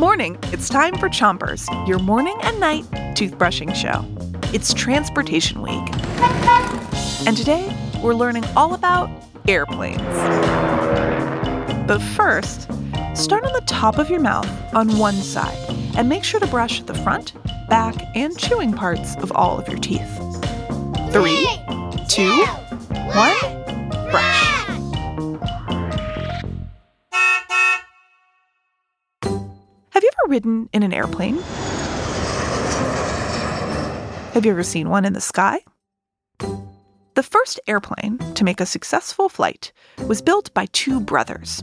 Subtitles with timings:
[0.00, 0.38] morning.
[0.44, 4.02] It's time for Chompers, your morning and night toothbrushing show.
[4.50, 5.94] It's Transportation Week.
[7.26, 7.70] And today,
[8.02, 9.10] we're learning all about
[9.46, 10.00] airplanes.
[11.86, 12.62] But first,
[13.14, 15.58] start on the top of your mouth on one side
[15.98, 17.34] and make sure to brush the front,
[17.68, 20.16] back, and chewing parts of all of your teeth.
[21.12, 21.46] Three,
[22.08, 22.46] two,
[23.12, 23.36] one,
[30.30, 31.36] ridden in an airplane?
[34.32, 35.58] Have you ever seen one in the sky?
[37.14, 39.72] The first airplane to make a successful flight
[40.06, 41.62] was built by two brothers.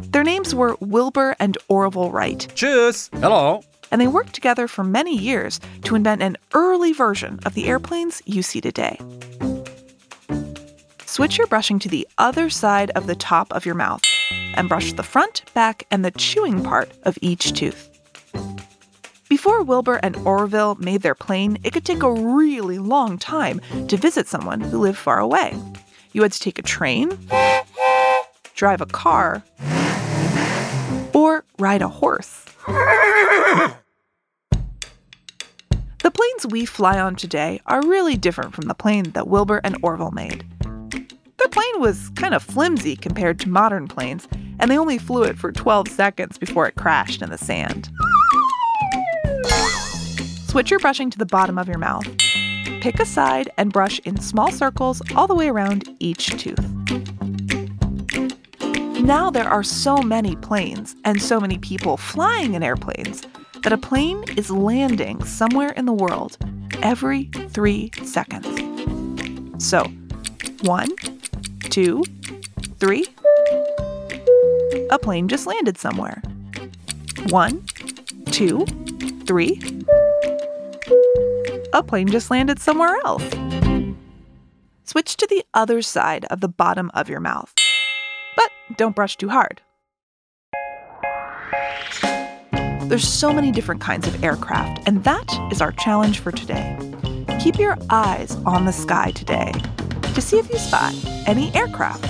[0.00, 3.10] Their names were Wilbur and Orville Wright, Tschüss.
[3.20, 3.62] Hello.
[3.90, 8.22] and they worked together for many years to invent an early version of the airplanes
[8.24, 8.98] you see today.
[11.04, 14.02] Switch your brushing to the other side of the top of your mouth
[14.58, 17.88] and brush the front, back, and the chewing part of each tooth.
[19.28, 23.96] Before Wilbur and Orville made their plane, it could take a really long time to
[23.96, 25.56] visit someone who lived far away.
[26.12, 27.10] You had to take a train,
[28.54, 29.44] drive a car,
[31.14, 32.44] or ride a horse.
[36.02, 39.76] The planes we fly on today are really different from the plane that Wilbur and
[39.82, 40.44] Orville made.
[41.38, 44.26] Their plane was kind of flimsy compared to modern planes,
[44.58, 47.90] and they only flew it for 12 seconds before it crashed in the sand.
[50.48, 52.06] Switch your brushing to the bottom of your mouth.
[52.80, 56.58] Pick a side and brush in small circles all the way around each tooth.
[59.00, 63.22] Now there are so many planes and so many people flying in airplanes
[63.62, 66.36] that a plane is landing somewhere in the world
[66.82, 68.46] every three seconds.
[69.64, 69.84] So,
[70.62, 70.90] one,
[71.70, 72.04] two,
[72.78, 73.06] three.
[74.90, 76.22] A plane just landed somewhere.
[77.28, 77.62] One,
[78.26, 78.64] two,
[79.26, 79.60] three.
[81.74, 83.22] A plane just landed somewhere else.
[84.84, 87.52] Switch to the other side of the bottom of your mouth.
[88.34, 89.60] But don't brush too hard.
[92.88, 96.78] There's so many different kinds of aircraft, and that is our challenge for today.
[97.38, 99.52] Keep your eyes on the sky today
[100.14, 100.94] to see if you spot
[101.26, 102.06] any aircraft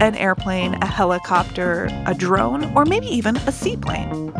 [0.00, 4.32] an airplane, a helicopter, a drone, or maybe even a seaplane.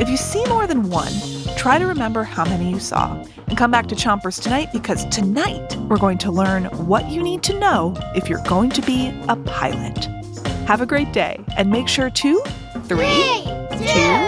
[0.00, 1.12] If you see more than one,
[1.56, 5.76] try to remember how many you saw and come back to Chompers tonight because tonight
[5.88, 9.36] we're going to learn what you need to know if you're going to be a
[9.36, 10.04] pilot.
[10.66, 12.42] Have a great day and make sure to
[12.84, 14.19] three, two, one, spit.